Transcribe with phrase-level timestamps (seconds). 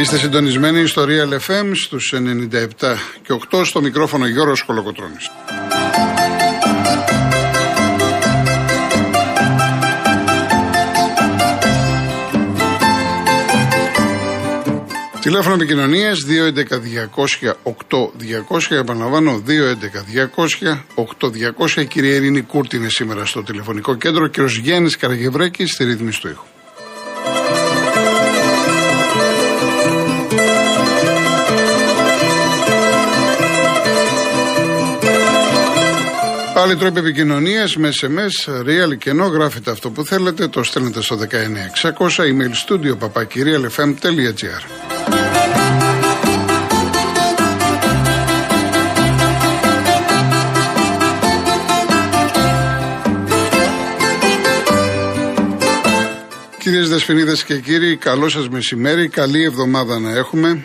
[0.00, 5.30] Είστε συντονισμένοι στο Real FM στους 97 και 8 στο μικρόφωνο Γιώργος Κολοκοτρώνης.
[15.20, 18.76] Τηλέφωνο επικοινωνίας 211-200-8200.
[18.76, 21.80] Επαναλαμβάνω, 211-200-8200.
[21.80, 24.26] Η κυρία Ειρήνη Κούρτη είναι σήμερα στο τηλεφωνικό κέντρο.
[24.26, 26.44] και ο Γιάννης Καραγευρέκη στη ρύθμιση του ήχου.
[36.62, 41.16] Άλλοι τρόποι επικοινωνίας με SMS, real και ενώ γράφετε αυτό που θέλετε, το στέλνετε στο
[41.16, 41.26] 19600
[42.18, 44.62] email studio papakirialfm.gr.
[56.58, 59.08] Κυρίες Δεσποινίδες και κύριοι, καλό σας μεσημέρι.
[59.08, 60.64] Καλή εβδομάδα να έχουμε.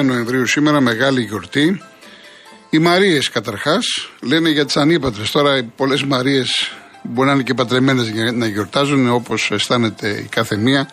[0.00, 1.82] 21 Νοεμβρίου σήμερα, μεγάλη γιορτή.
[2.70, 5.22] Οι Μαρίες καταρχάς λένε για τις ανήπατρε.
[5.32, 10.56] Τώρα πολλές Μαρίες μπορεί να είναι και πατρεμένε για να γιορτάζουν όπως αισθάνεται η κάθε
[10.56, 10.90] μία.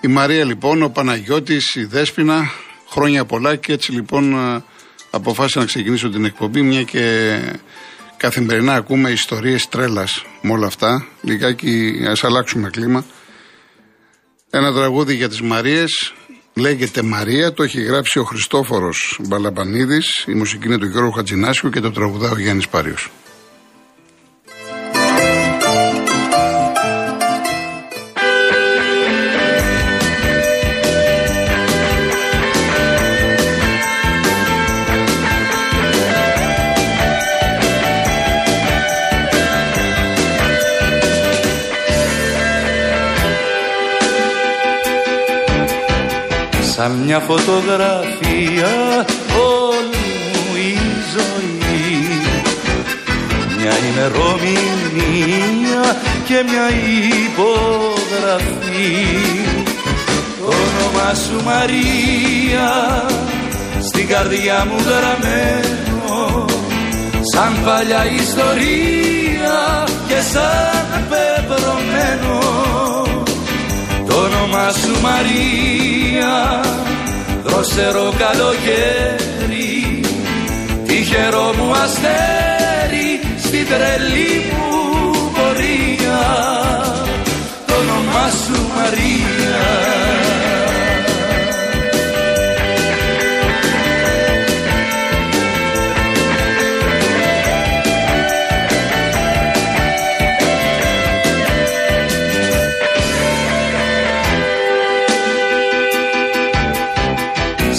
[0.00, 2.50] Η Μαρία λοιπόν, ο Παναγιώτης, η Δέσποινα,
[2.88, 4.34] χρόνια πολλά και έτσι λοιπόν
[5.10, 7.36] αποφάσισα να ξεκινήσω την εκπομπή μια και
[8.16, 11.06] καθημερινά ακούμε ιστορίες τρέλας με όλα αυτά.
[11.22, 13.04] Λιγάκι ας αλλάξουμε κλίμα.
[14.50, 16.12] Ένα τραγούδι για τις Μαρίες,
[16.54, 21.80] λέγεται Μαρία, το έχει γράψει ο Χριστόφορος Μπαλαμπανίδης, η μουσική είναι του Γιώργου Χατζινάσιου και
[21.80, 23.10] το τραγουδά ο Γιάννης Πάριος.
[46.84, 48.72] Σαν μια φωτογραφία
[49.68, 50.78] όλη μου η
[51.14, 51.96] ζωή.
[53.58, 55.82] Μια ημερομηνία
[56.24, 56.68] και μια
[57.24, 58.92] υπογραφή.
[60.38, 62.72] Το όνομα σου Μαρία
[63.80, 66.44] στην καρδιά μου γραμμένο.
[67.34, 73.03] Σαν παλιά ιστορία και σαν πεπρωμένο
[74.14, 76.60] το όνομα σου Μαρία.
[77.44, 80.00] Δροσερό καλοκαίρι.
[80.86, 84.70] Τυχερό μου αστέρι στην τρελή μου
[85.34, 86.22] πορεία.
[87.66, 90.33] Το όνομα σου Μαρία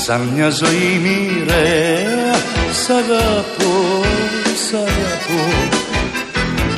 [0.07, 2.33] Σαν μια ζωή μοιραία
[2.71, 4.01] Σ' αγαπώ,
[4.65, 5.43] σ' αγαπώ.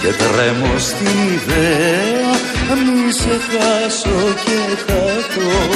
[0.02, 2.32] Και τρέμω στην ιδέα
[2.84, 5.68] Μη σε χάσω και χαθώ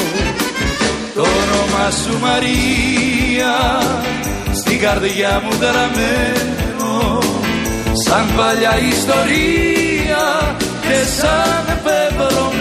[1.16, 3.56] Το όνομα σου Μαρία
[4.54, 7.20] Στην καρδιά μου γραμμένο
[8.06, 12.61] Σαν παλιά ιστορία Και σαν πεπρωμένο Το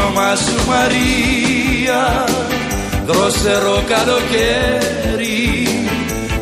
[0.00, 2.24] όνομα σου Μαρία.
[3.06, 5.68] Δρόσερο καλοκαίρι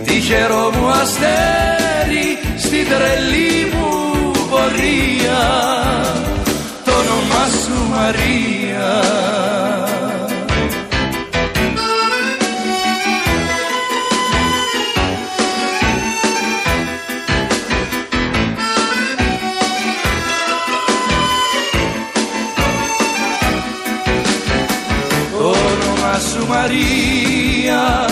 [0.05, 5.43] τυχερό μου αστέρι στην τρελή μου πορεία.
[6.85, 9.19] Το όνομά σου Μαρία
[26.49, 28.07] Μαρία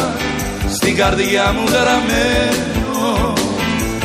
[0.69, 3.33] στην καρδιά μου γραμμένο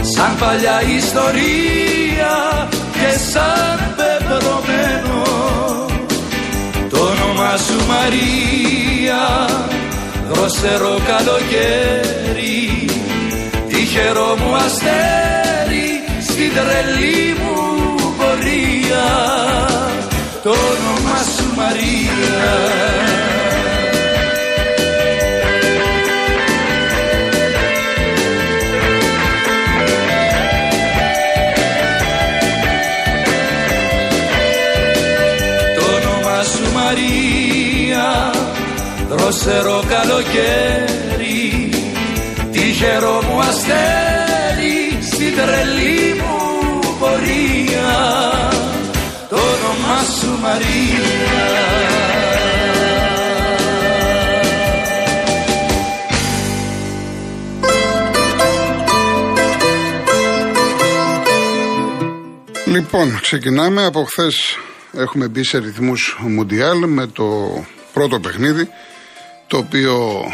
[0.01, 2.33] σαν παλιά ιστορία
[2.94, 5.22] και σαν πεπρωμένο.
[6.89, 9.50] Το όνομα σου Μαρία
[10.30, 12.86] δροσερό καλοκαίρι
[13.68, 15.89] τυχερό μου αστέρι
[16.22, 17.57] στην τρελή μου
[18.18, 19.10] πορεία.
[20.44, 23.10] Το όνομα σου Μαρία
[39.09, 41.69] Δροσερό καλοκαίρι
[42.51, 47.94] τυχερό μου αστέρι στην τρελή μου πορεία.
[49.29, 51.41] Το όνομά σου Μαρία.
[62.65, 63.85] Λοιπόν, ξεκινάμε.
[63.85, 64.57] Από χθες
[64.93, 67.25] έχουμε μπει σε ρυθμούς Μουντιάλ με το
[67.93, 68.67] πρώτο παιχνίδι,
[69.47, 70.25] το οποίο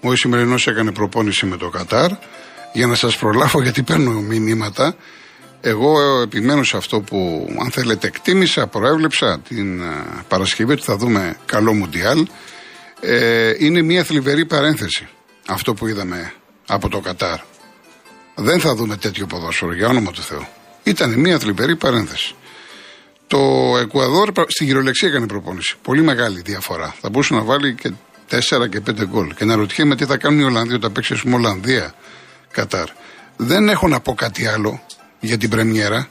[0.00, 2.10] ο Ισημερινός έκανε προπόνηση με το Κατάρ.
[2.72, 4.96] Για να σας προλάβω, γιατί παίρνω μηνύματα.
[5.60, 9.84] Εγώ επιμένω σε αυτό που, αν θέλετε, εκτίμησα, προέβλεψα την ε,
[10.28, 12.26] Παρασκευή ότι θα δούμε καλό Μουντιάλ.
[13.00, 15.08] Ε, είναι μια θλιβερή παρένθεση
[15.46, 16.32] αυτό που είδαμε
[16.66, 17.38] από το Κατάρ.
[18.34, 20.46] Δεν θα δούμε τέτοιο ποδόσφαιρο, για όνομα του Θεού.
[20.82, 22.34] Ήταν μια θλιβερή παρένθεση.
[23.32, 25.76] Το Εκουαδόρ στην κυριολεξία έκανε προπόνηση.
[25.82, 26.94] Πολύ μεγάλη διαφορά.
[27.00, 27.92] Θα μπορούσε να βάλει και
[28.30, 29.34] 4 και 5 γκολ.
[29.34, 31.94] Και να ρωτιέμαι τι θα κάνουν οι Ολλανδοί όταν παίξει, ας Ολλανδία,
[32.50, 32.88] Κατάρ.
[33.36, 34.82] Δεν έχω να πω κάτι άλλο
[35.20, 36.08] για την Πρεμιέρα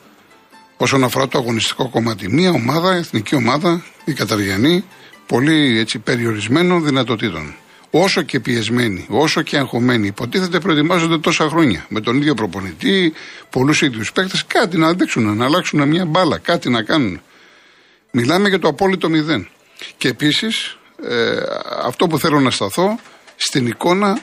[0.77, 2.29] όσον αφορά το αγωνιστικό κομμάτι.
[2.29, 4.83] Μια ομάδα, εθνική ομάδα, η Καταριανή,
[5.27, 7.56] πολύ έτσι περιορισμένο δυνατοτήτων
[7.92, 11.86] όσο και πιεσμένοι, όσο και αγχωμένοι, υποτίθεται προετοιμάζονται τόσα χρόνια.
[11.90, 13.14] Με τον ίδιο προπονητή,
[13.50, 17.22] πολλούς ίδιους παίκτες, κάτι να δείξουν, να αλλάξουν μια μπάλα, κάτι να κάνουν.
[18.12, 19.48] Μιλάμε για το απόλυτο μηδέν.
[19.98, 20.78] Και επίσης,
[21.10, 21.38] ε,
[21.84, 23.00] αυτό που θέλω να σταθώ
[23.36, 24.20] στην εικόνα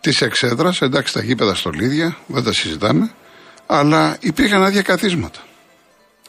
[0.00, 3.10] της εξέδρας, εντάξει τα γήπεδα στολίδια, δεν τα συζητάμε,
[3.66, 5.40] αλλά υπήρχαν άδεια καθίσματα.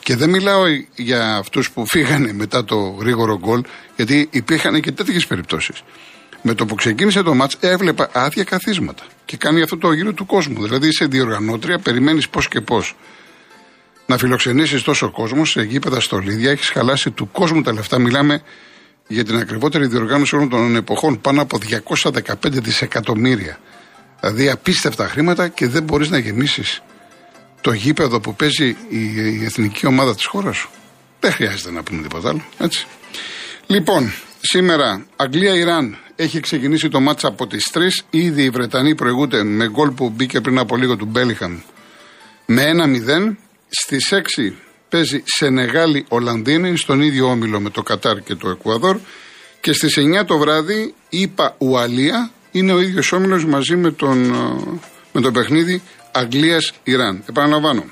[0.03, 0.63] Και δεν μιλάω
[0.95, 3.63] για αυτούς που φύγανε μετά το γρήγορο γκολ,
[3.95, 5.83] γιατί υπήρχαν και τέτοιες περιπτώσεις.
[6.41, 9.03] Με το που ξεκίνησε το μάτς έβλεπα άδεια καθίσματα.
[9.25, 10.63] Και κάνει αυτό το γύρο του κόσμου.
[10.63, 12.95] Δηλαδή είσαι διοργανώτρια, περιμένεις πώς και πώς.
[14.05, 17.99] Να φιλοξενήσεις τόσο κόσμο σε γήπεδα στολίδια, έχεις χαλάσει του κόσμου τα λεφτά.
[17.99, 18.41] Μιλάμε
[19.07, 23.59] για την ακριβότερη διοργάνωση όλων των εποχών, πάνω από 215 δισεκατομμύρια.
[24.19, 26.81] Δηλαδή απίστευτα χρήματα και δεν μπορείς να γεμίσεις
[27.61, 30.69] το γήπεδο που παίζει η εθνική ομάδα της χώρας σου.
[31.19, 32.43] Δεν χρειάζεται να πούμε τίποτα άλλο.
[32.57, 32.87] Έτσι.
[33.67, 37.79] Λοιπόν, σήμερα Αγγλία-Ιράν έχει ξεκινήσει το μάτσα από τις 3.
[38.09, 41.59] Ήδη οι Βρετανοί προηγούνται με γκολ που μπήκε πριν από λίγο του Μπέλιχαμ
[42.45, 43.37] με 1-0.
[43.69, 44.53] Στις 6
[44.89, 48.99] παίζει Σενεγάλη Ολλανδίνη στον ίδιο όμιλο με το Κατάρ και το Εκουαδόρ.
[49.61, 54.79] Και στις 9 το βράδυ είπα Ουαλία είναι ο ίδιος όμιλος μαζί με τον, ε,
[55.11, 57.23] με το παιχνίδι Αγγλία-Ιράν.
[57.29, 57.83] Επαναλαμβάνω.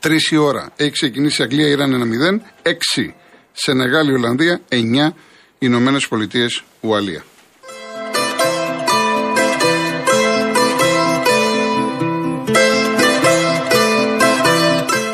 [0.00, 2.40] 3 η ώρα έχει ξεκινήσει Αγγλία-Ιράν 1-0.
[2.62, 3.14] 6
[3.52, 4.60] Σενεγάλη-Ολλανδία.
[4.68, 5.14] 9
[5.58, 7.24] Ηνωμένες Πολιτείες Ουαλία.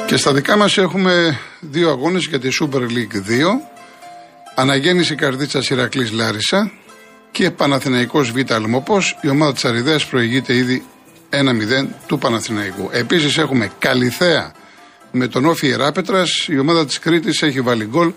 [0.07, 3.61] Και στα δικά μας έχουμε δύο αγώνες για τη Super League 2.
[4.55, 6.73] Αναγέννηση Καρδίτσας Ηρακλής Λάρισα
[7.31, 9.19] και Παναθηναϊκός Β' Αλμοπός.
[9.23, 10.85] Η ομάδα της Αριδέας προηγείται ήδη
[11.31, 12.89] 1-0 του Παναθηναϊκού.
[12.93, 14.53] Επίσης έχουμε Καλυθέα
[15.11, 16.47] με τον Όφη Ιεράπετρας.
[16.49, 18.13] Η ομάδα της Κρήτης έχει βάλει γκολ.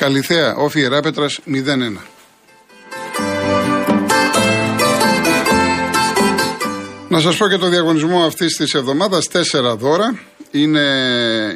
[0.00, 1.52] Καλυθέα Όφη Ιεράπετρας 0-1.
[7.08, 10.18] Να σας πω και το διαγωνισμό αυτής της εβδομάδας, τέσσερα δώρα
[10.50, 10.84] είναι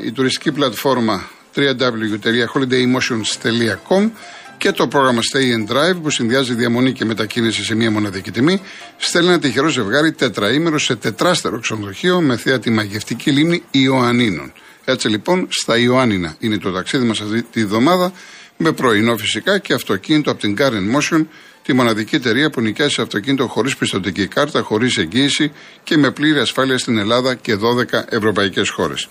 [0.04, 4.10] η τουριστική πλατφόρμα www.holidaymotions.com
[4.58, 8.60] και το πρόγραμμα Stay and Drive που συνδυάζει διαμονή και μετακίνηση σε μία μοναδική τιμή.
[8.96, 14.52] Στέλνει ένα τυχερό ζευγάρι τετραήμερο σε τετράστερο ξενοδοχείο με θέα τη μαγευτική λίμνη Ιωαννίνων.
[14.84, 18.12] Έτσι λοιπόν στα Ιωάννινα είναι το ταξίδι μας αυτή τη βδομάδα
[18.56, 21.26] με πρωινό φυσικά και αυτοκίνητο από την Car Motion
[21.62, 26.78] τη μοναδική εταιρεία που νοικιάζει αυτοκίνητο χωρίς πιστοτική κάρτα, χωρίς εγγύηση και με πλήρη ασφάλεια
[26.78, 29.08] στην Ελλάδα και 12 ευρωπαϊκές χώρες.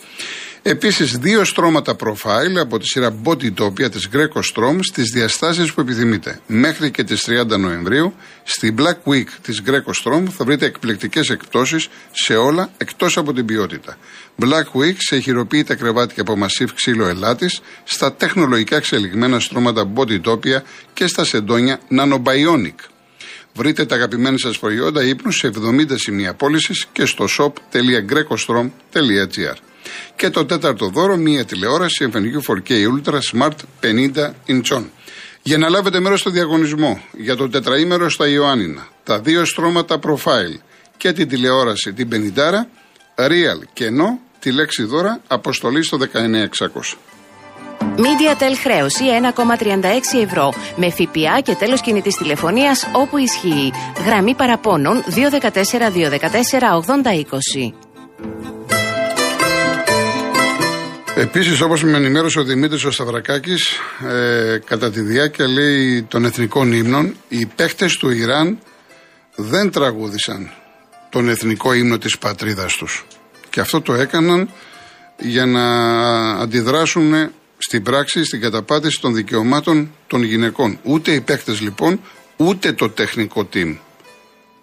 [0.65, 5.81] Επίσης, δύο στρώματα profile από τη σειρά Body Topia της Greco Strom στις διαστάσεις που
[5.81, 6.39] επιθυμείτε.
[6.47, 11.89] Μέχρι και τις 30 Νοεμβρίου, στη Black Week της Greco Strom θα βρείτε εκπληκτικές εκπτώσεις
[12.11, 13.97] σε όλα εκτός από την ποιότητα.
[14.39, 20.61] Black Week σε χειροποίητα κρεβάτια από μασίφ ξύλο ελάτης, στα τεχνολογικά εξελιγμένα στρώματα Body Topia
[20.93, 22.75] και στα σεντόνια Nanobionic.
[23.53, 29.55] Βρείτε τα αγαπημένα σας προϊόντα ύπνου σε 70 σημεία πώλησης και στο shop.grecostrom.gr.
[30.15, 34.83] Και το τέταρτο δώρο, μία τηλεόραση εμφανικού 4K Ultra Smart 50 inch.
[35.41, 40.59] Για να λάβετε μέρος στο διαγωνισμό για το τετραήμερο στα Ιωάννινα, τα δύο στρώματα profile
[40.97, 42.67] και την τηλεόραση την 50
[43.15, 46.97] Real και ενώ τη λέξη δώρα αποστολή στο 19600.
[47.97, 49.03] MediaTel χρέωση
[49.35, 53.71] 1,36 ευρώ με ΦΠΑ και τέλος κινητής τηλεφωνίας όπου ισχύει.
[54.05, 57.82] Γραμμή παραπώνων 214 214 8020.
[61.23, 66.71] Επίσης, όπως με ενημέρωσε ο Δημήτρης ο Σταυρακάκης, ε, κατά τη διάρκεια λέει των εθνικών
[66.71, 68.59] ύμνων, οι παίχτες του Ιράν
[69.35, 70.51] δεν τραγούδησαν
[71.09, 73.05] τον εθνικό ύμνο της πατρίδας τους.
[73.49, 74.49] Και αυτό το έκαναν
[75.19, 75.65] για να
[76.31, 80.79] αντιδράσουν στην πράξη, στην καταπάτηση των δικαιωμάτων των γυναικών.
[80.83, 81.99] Ούτε οι παίχτες λοιπόν,
[82.37, 83.75] ούτε το τεχνικό team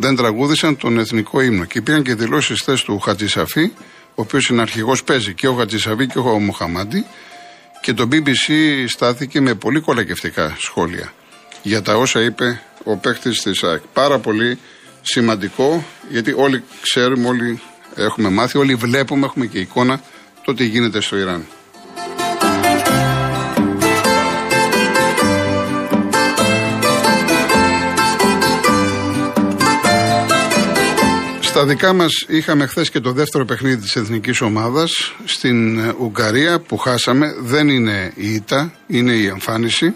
[0.00, 1.64] δεν τραγούδησαν τον εθνικό ύμνο.
[1.64, 3.72] Και υπήρχαν και δηλώσεις χθες του Χατζησαφή,
[4.14, 7.04] ο οποίος είναι αρχηγός, παίζει και ο Χατζησαφή και ο Μοχαμάντη.
[7.80, 8.52] Και το BBC
[8.86, 11.12] στάθηκε με πολύ κολακευτικά σχόλια
[11.62, 13.82] για τα όσα είπε ο παίχτη της ΑΕΚ.
[13.92, 14.58] Πάρα πολύ
[15.02, 17.60] σημαντικό, γιατί όλοι ξέρουμε, όλοι
[17.94, 20.00] έχουμε μάθει, όλοι βλέπουμε, έχουμε και εικόνα
[20.44, 21.46] το τι γίνεται στο Ιράν.
[31.60, 36.60] Στα δικά μας είχαμε χθες και το δεύτερο παιχνίδι της εθνικής ομάδας στην ε, Ουγγαρία
[36.60, 37.34] που χάσαμε.
[37.40, 39.94] Δεν είναι η ήττα, είναι η εμφάνιση.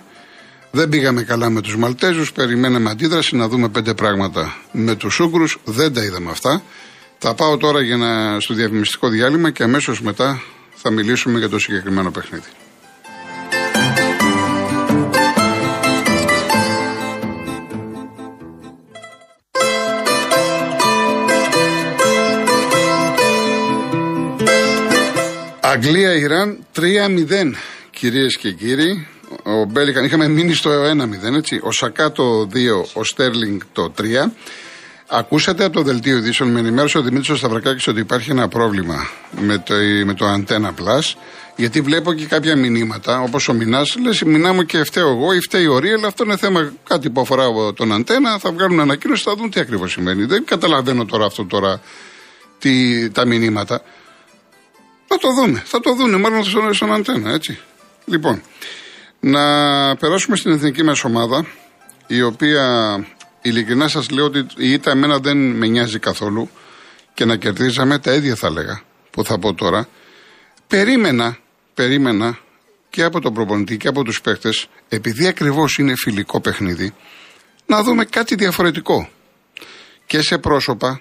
[0.70, 2.32] Δεν πήγαμε καλά με τους Μαλτέζους.
[2.32, 5.44] Περιμέναμε αντίδραση να δούμε πέντε πράγματα με τους Ούγκρου.
[5.64, 6.62] Δεν τα είδαμε αυτά.
[7.18, 10.42] Θα πάω τώρα για να, στο διαφημιστικό διάλειμμα και αμέσως μετά
[10.74, 12.48] θα μιλήσουμε για το συγκεκριμένο παιχνίδι.
[25.74, 27.54] Αγγλία-Ιράν 3-0
[27.90, 29.06] κυρίες και κύριοι.
[29.42, 31.60] Ο Μπέλικαν είχαμε μείνει στο 1-0 έτσι.
[31.62, 32.46] Ο Σακά το 2,
[32.92, 34.02] ο Στέρλινγκ το 3.
[35.08, 39.08] Ακούσατε από το δελτίο ειδήσεων, με ενημέρωσε ο Δημήτρης Σταυρακάκης ότι υπάρχει ένα πρόβλημα
[39.40, 41.14] με το, με το Antenna Plus.
[41.56, 45.40] Γιατί βλέπω και κάποια μηνύματα, όπως ο Μινάς, λες: Μινά μου και φταίω εγώ ή
[45.40, 48.38] φταίει ο Ρή, αλλά αυτό είναι θέμα κάτι που αφορά τον Αντένα.
[48.38, 50.24] Θα βγάλουν ανακοίνωση, θα δουν τι ακριβώς σημαίνει.
[50.24, 51.80] Δεν καταλαβαίνω τώρα αυτό τώρα
[52.58, 53.82] τι, τα μηνύματα.
[55.14, 55.62] Θα το δούμε.
[55.64, 57.58] Θα το δούνε μάλλον στον, στον αντένα, έτσι.
[58.04, 58.42] Λοιπόν,
[59.20, 59.40] να
[59.96, 61.46] περάσουμε στην εθνική μας ομάδα,
[62.06, 62.96] η οποία
[63.42, 66.50] ειλικρινά σας λέω ότι η ήττα εμένα δεν με νοιάζει καθόλου
[67.14, 69.88] και να κερδίζαμε τα ίδια θα έλεγα που θα πω τώρα.
[70.66, 71.38] Περίμενα,
[71.74, 72.38] περίμενα
[72.90, 76.94] και από τον προπονητή και από τους παίχτες, επειδή ακριβώς είναι φιλικό παιχνίδι,
[77.66, 79.08] να δούμε κάτι διαφορετικό.
[80.06, 81.00] Και σε πρόσωπα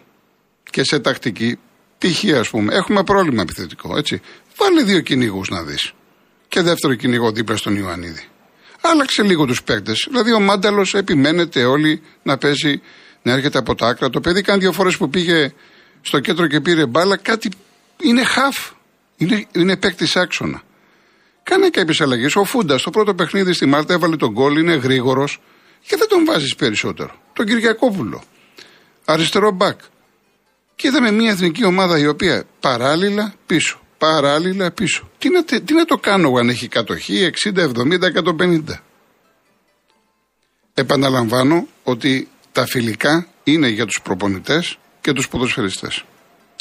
[0.69, 1.59] και σε τακτική
[2.03, 2.39] Π.χ.
[2.39, 4.21] ας πούμε, έχουμε πρόβλημα επιθετικό, έτσι.
[4.57, 5.93] Βάλε δύο κυνηγούς να δεις.
[6.47, 8.27] Και δεύτερο κυνηγό δίπλα στον Ιωαννίδη.
[8.81, 10.05] Άλλαξε λίγο τους παίκτες.
[10.09, 12.81] Δηλαδή ο Μάνταλος επιμένετε όλοι να παίζει,
[13.21, 14.09] να έρχεται από τα άκρα.
[14.09, 15.53] Το παιδί κάνει δύο φορές που πήγε
[16.01, 17.17] στο κέντρο και πήρε μπάλα.
[17.17, 17.49] Κάτι
[18.01, 18.71] είναι χαφ.
[19.17, 20.61] Είναι, είναι παίκτης άξονα.
[21.43, 22.35] Κάνε κάποιες αλλαγές.
[22.35, 25.41] Ο Φούντας στο πρώτο παιχνίδι στη Μάλτα έβαλε τον γκολ, είναι γρήγορος
[25.87, 27.15] και δεν τον βάζεις περισσότερο.
[27.33, 28.23] Τον Κυριακόπουλο.
[29.05, 29.79] Αριστερό μπακ.
[30.75, 35.09] Και είδαμε μια εθνική ομάδα η οποία παράλληλα πίσω, παράλληλα πίσω.
[35.17, 37.69] Τι να, τι να το κάνω αν έχει κατοχή 60, 70,
[38.39, 38.63] 150.
[40.73, 46.03] Επαναλαμβάνω ότι τα φιλικά είναι για τους προπονητές και τους ποδοσφαιριστές.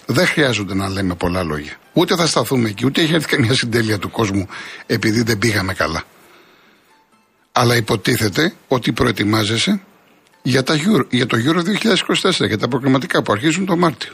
[0.06, 1.76] Δεν χρειάζονται να λέμε πολλά λόγια.
[1.92, 4.48] Ούτε θα σταθούμε εκεί, ούτε έχει έρθει καμιά συντέλεια του κόσμου
[4.86, 6.02] επειδή δεν πήγαμε καλά.
[7.52, 9.80] Αλλά υποτίθεται ότι προετοιμάζεσαι
[10.42, 11.60] για, τα Euro, για το Euro
[12.22, 14.12] 2024, για τα προγραμματικά που αρχίζουν το Μάρτιο.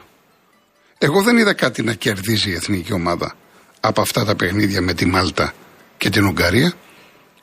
[0.99, 3.35] Εγώ δεν είδα κάτι να κερδίζει η εθνική ομάδα
[3.81, 5.53] από αυτά τα παιχνίδια με τη Μάλτα
[5.99, 6.73] και την Ουγγαρία.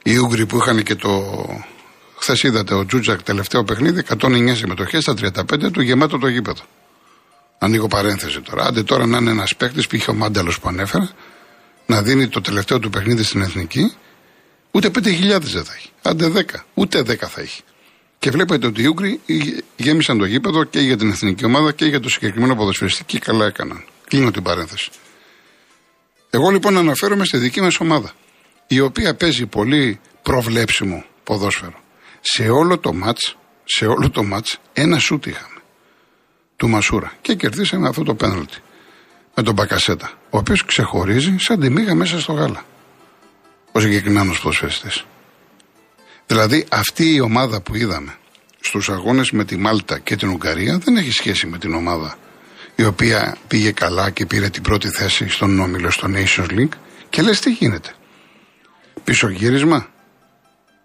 [0.04, 1.34] Οι Ούγγροι που είχαν και το.
[2.18, 6.62] Χθες είδατε ο Τζούτζακ τελευταίο παιχνίδι, 109 συμμετοχές στα 35 του γεμάτο το γήπεδο.
[7.58, 8.66] Ανοίγω παρένθεση τώρα.
[8.66, 11.10] Άντε τώρα να είναι ένας παίκτης που είχε ο Μάνταλος που ανέφερα,
[11.86, 13.94] να δίνει το τελευταίο του παιχνίδι στην εθνική,
[14.72, 15.90] ούτε 5.000 δεν θα έχει.
[16.02, 16.42] Άντε 10,
[16.74, 17.62] ούτε 10 θα έχει.
[18.26, 19.22] Και βλέπετε ότι οι Ούγγροι
[19.76, 23.46] γέμισαν το γήπεδο και για την εθνική ομάδα και για το συγκεκριμένο ποδοσφαιριστή και καλά
[23.46, 23.84] έκαναν.
[24.08, 24.90] Κλείνω την παρένθεση.
[26.30, 28.12] Εγώ λοιπόν αναφέρομαι στη δική μας ομάδα,
[28.68, 31.80] η οποία παίζει πολύ προβλέψιμο ποδόσφαιρο.
[32.22, 35.60] Σε όλο το μάτς, σε όλο το μάτς, ένα σούτ είχαμε.
[36.56, 37.14] Του Μασούρα.
[37.22, 38.58] Και κερδίσαμε αυτό το πέναλτι.
[39.36, 40.12] Με τον Μπακασέτα.
[40.30, 42.66] Ο οποίος ξεχωρίζει σαν τη μίγα μέσα στο γάλα.
[43.72, 45.06] Ο συγκεκριμένος ποδοσφαιριστής.
[46.28, 48.16] Δηλαδή αυτή η ομάδα που είδαμε
[48.60, 52.18] στους αγώνες με τη Μάλτα και την Ουγγαρία δεν έχει σχέση με την ομάδα
[52.76, 56.78] η οποία πήγε καλά και πήρε την πρώτη θέση στον Όμιλο στο Nations League
[57.10, 57.94] και λες τι γίνεται;
[59.04, 59.88] Πισωγύρισμα.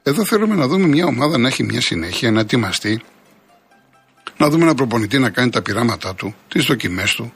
[0.03, 3.03] Εδώ θέλουμε να δούμε μια ομάδα να έχει μια συνέχεια, να ετοιμαστεί,
[4.37, 7.33] να δούμε ένα προπονητή να κάνει τα πειράματά του, τις δοκιμές του,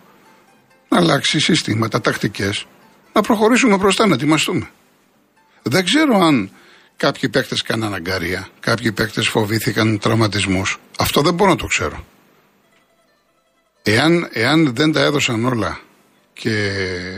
[0.89, 2.67] να αλλάξει συστήματα, τακτικές,
[3.13, 4.71] να προχωρήσουμε μπροστά, να ετοιμαστούμε.
[5.63, 6.51] Δεν ξέρω αν
[6.97, 8.49] Κάποιοι παίκτες κάναν αγκαρία.
[8.61, 10.79] Κάποιοι παίκτες φοβήθηκαν τραυματισμούς.
[10.99, 12.05] Αυτό δεν μπορώ να το ξέρω.
[13.83, 15.81] Εάν, εάν δεν τα έδωσαν όλα
[16.33, 16.73] και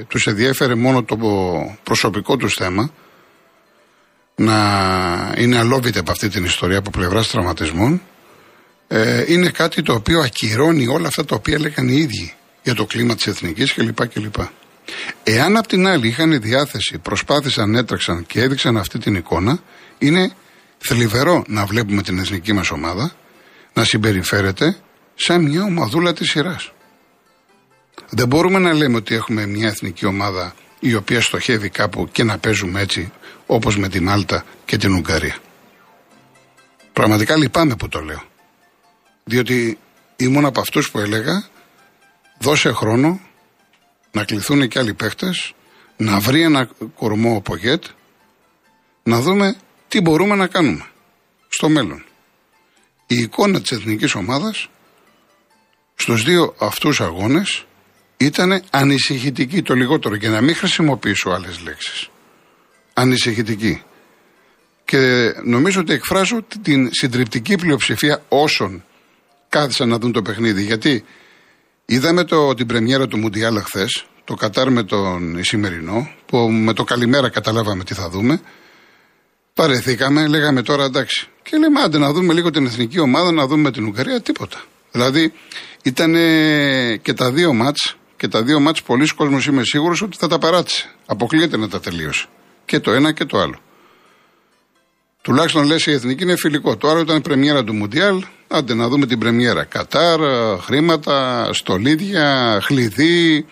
[0.09, 1.17] τους ενδιέφερε μόνο το
[1.83, 2.91] προσωπικό τους θέμα
[4.35, 8.03] να είναι αλόβητε από αυτή την ιστορία από πλευράς τραυματισμών
[8.89, 12.85] ε, είναι κάτι το οποίο ακυρώνει όλα αυτά τα οποία λέγανε οι ίδιοι για το
[12.85, 14.09] κλίμα της εθνικής κλπ.
[14.09, 14.35] κλπ.
[15.29, 19.59] Εάν απ' την άλλη είχαν διάθεση, προσπάθησαν, έτρεξαν και έδειξαν αυτή την εικόνα,
[19.99, 20.33] είναι
[20.79, 23.13] θλιβερό να βλέπουμε την εθνική μας ομάδα
[23.73, 24.77] να συμπεριφέρεται
[25.15, 26.73] σαν μια ομαδούλα της σειράς.
[28.11, 32.39] Δεν μπορούμε να λέμε ότι έχουμε μια εθνική ομάδα η οποία στοχεύει κάπου και να
[32.39, 33.13] παίζουμε έτσι
[33.47, 35.37] όπως με τη Μάλτα και την Ουγγαρία.
[36.93, 38.23] Πραγματικά λυπάμαι που το λέω.
[39.25, 39.79] Διότι
[40.17, 41.45] ήμουν από αυτούς που έλεγα
[42.39, 43.21] δώσε χρόνο
[44.17, 45.53] να κληθούν και άλλοι παίχτες,
[45.97, 47.85] να βρει ένα κορμό ο Πογέτ,
[49.03, 49.57] να δούμε
[49.89, 50.85] τι μπορούμε να κάνουμε
[51.49, 52.05] στο μέλλον.
[53.07, 54.69] Η εικόνα της εθνικής ομάδας
[55.95, 57.65] στους δύο αυτούς αγώνες
[58.17, 62.11] ήταν ανησυχητική το λιγότερο και να μην χρησιμοποιήσω άλλες λέξεις.
[62.95, 63.83] Ανησυχητική.
[64.85, 68.85] Και νομίζω ότι εκφράζω την συντριπτική πλειοψηφία όσων
[69.49, 70.63] κάθισαν να δουν το παιχνίδι.
[70.63, 71.05] Γιατί
[71.87, 73.87] είδαμε το, την πρεμιέρα του Μουντιάλα χθε,
[74.25, 78.41] το Κατάρ με τον Ισημερινό, που με το καλημέρα καταλάβαμε τι θα δούμε.
[79.55, 81.29] Παρεθήκαμε, λέγαμε τώρα εντάξει.
[81.43, 84.63] Και λέμε άντε να δούμε λίγο την εθνική ομάδα, να δούμε την Ουγγαρία, τίποτα.
[84.91, 85.33] Δηλαδή
[85.83, 86.15] ήταν
[87.03, 90.39] και τα δύο μάτς και τα δύο μάτς πολλοί κόσμος είμαι σίγουρος ότι θα τα
[90.39, 90.95] παράτησε.
[91.07, 92.27] Αποκλείεται να τα τελείωσε.
[92.65, 93.59] Και το ένα και το άλλο.
[95.23, 96.77] Τουλάχιστον λες η εθνική είναι φιλικό.
[96.77, 98.25] Το άλλο ήταν η πρεμιέρα του Μουντιάλ.
[98.49, 99.65] Άντε να δούμε την πρεμιέρα.
[99.65, 100.21] Κατάρ,
[100.61, 103.47] χρήματα, στολίδια, χλειδί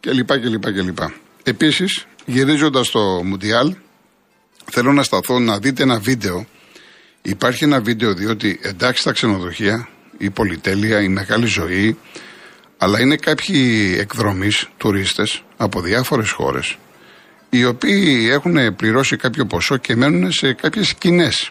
[0.00, 0.38] κλπ.
[0.40, 0.98] κλπ, κλπ.
[1.42, 3.74] Επίσης, γυρίζοντας το Μουντιάλ,
[4.64, 6.46] θέλω να σταθώ να δείτε ένα βίντεο.
[7.22, 11.98] Υπάρχει ένα βίντεο διότι εντάξει τα ξενοδοχεία, η πολυτέλεια, η μεγάλη ζωή,
[12.78, 16.76] αλλά είναι κάποιοι εκδρομείς, τουρίστες από διάφορες χώρες
[17.50, 21.50] οι οποίοι έχουν πληρώσει κάποιο ποσό και μένουν σε κάποιες σκηνές.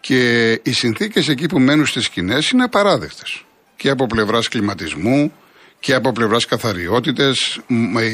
[0.00, 3.44] Και οι συνθήκες εκεί που μένουν στις σκηνές είναι απαράδεκτες.
[3.76, 5.32] Και από πλευράς κλιματισμού
[5.80, 7.60] και από πλευράς καθαριότητες.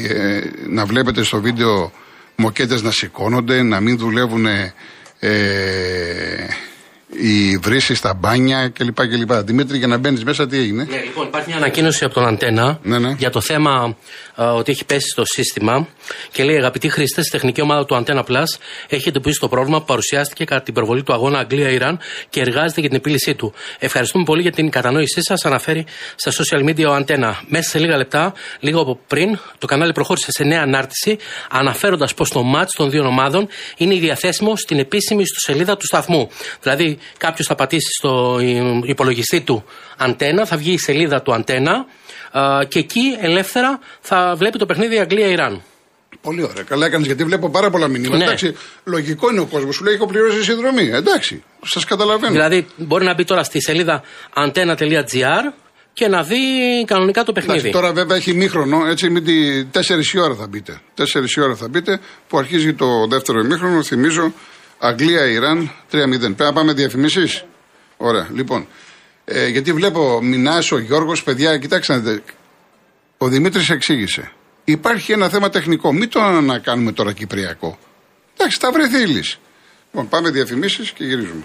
[0.07, 1.91] Ε, να βλέπετε στο βίντεο
[2.35, 4.73] μοκέτες να σηκώνονται, να μην δουλεύουν ε,
[7.09, 9.07] οι βρύσεις στα μπάνια κλπ.
[9.07, 9.33] κλπ.
[9.33, 12.79] Δημήτρη, για να μπαίνεις μέσα, τι έγινε; Ναι, λοιπόν, υπάρχει μια ανακοίνωση από τον Αντένα
[12.83, 13.15] ναι, ναι.
[13.17, 13.93] για το θέμα α,
[14.37, 15.87] ότι έχει πέσει στο σύστημα
[16.31, 18.43] και λέει: Αγαπητοί χρήστες, η τεχνική ομάδα του Αντένα Plus
[18.89, 22.89] έχει εντοπίσει το πρόβλημα που παρουσιάστηκε κατά την προβολή του αγώνα Αγγλία-Ιράν και εργάζεται για
[22.89, 23.53] την επίλυσή του.
[23.79, 25.45] Ευχαριστούμε πολύ για την κατανόησή σας.
[25.45, 27.41] Αναφέρει στα social media ο Αντένα.
[27.47, 31.17] Μέσα σε λίγα λεπτά, λίγο από πριν, το κανάλι προχώρησε σε νέα ανάρτηση
[31.49, 33.47] αναφέροντας πως το match των δύο ομάδων
[33.77, 36.29] είναι διαθέσιμο στην επίσημη ιστοσελίδα του σταθμού.
[36.61, 38.39] Δηλαδή, κάποιος θα πατήσει στο
[38.83, 39.63] υπολογιστή του
[39.97, 41.85] αντένα, θα βγει η σελίδα του αντένα
[42.67, 45.61] και εκεί ελεύθερα θα βλέπει το παιχνίδι Αγγλία-Ιράν.
[46.21, 46.63] Πολύ ωραία.
[46.63, 48.17] Καλά έκανες γιατί βλέπω πάρα πολλά μηνύματα.
[48.17, 48.23] Ναι.
[48.23, 49.75] Εντάξει, λογικό είναι ο κόσμος.
[49.75, 50.89] Σου λέει: Έχω πληρώσει συνδρομή.
[50.93, 52.31] Εντάξει, σας καταλαβαίνω.
[52.31, 54.03] Δηλαδή, μπορεί να μπει τώρα στη σελίδα
[54.35, 55.53] antenna.gr
[55.93, 56.37] και να δει
[56.85, 57.59] κανονικά το παιχνίδι.
[57.59, 59.63] Εντάξει, τώρα βέβαια έχει μήχρονο, έτσι μην τη...
[59.73, 59.79] 4
[60.13, 60.81] η ώρα θα μπείτε.
[60.97, 61.03] 4
[61.37, 63.83] η ώρα θα μπείτε που αρχίζει το δεύτερο ημίχρονο.
[63.83, 64.33] Θυμίζω
[64.79, 66.19] Αγγλία-Ιράν 3-0.
[66.19, 67.43] Πρέπει να πάμε διαφημίσεις.
[67.97, 68.67] Ωραία, λοιπόν.
[69.29, 72.21] Ε, γιατί βλέπω Μινά, ο Γιώργος, παιδιά, κοιτάξτε.
[73.17, 74.31] Ο Δημήτρης εξήγησε.
[74.63, 75.93] Υπάρχει ένα θέμα τεχνικό.
[75.93, 77.79] Μην το ανακάνουμε τώρα κυπριακό.
[78.37, 79.39] Εντάξει, τα βρεθεί λύση.
[79.91, 81.43] Λοιπόν, πάμε διαφημίσεις και γυρίζουμε.